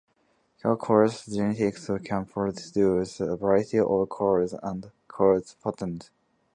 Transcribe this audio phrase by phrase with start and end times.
[0.59, 6.09] Cat coat genetics can produce a variety of colors and coat patterns.